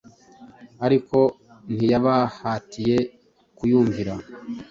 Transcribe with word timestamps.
ariko 0.85 1.17
ntiyabahatiye 1.73 2.97
kuyumvira. 3.57 4.13